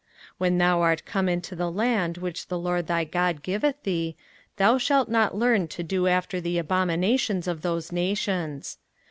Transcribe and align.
05:018:009 0.01 0.09
When 0.39 0.57
thou 0.57 0.81
art 0.81 1.05
come 1.05 1.29
into 1.29 1.55
the 1.55 1.69
land 1.71 2.17
which 2.17 2.47
the 2.47 2.57
LORD 2.57 2.87
thy 2.87 3.03
God 3.03 3.43
giveth 3.43 3.83
thee, 3.83 4.15
thou 4.57 4.79
shalt 4.79 5.09
not 5.09 5.35
learn 5.35 5.67
to 5.67 5.83
do 5.83 6.07
after 6.07 6.41
the 6.41 6.57
abominations 6.57 7.47
of 7.47 7.61
those 7.61 7.91
nations. 7.91 8.79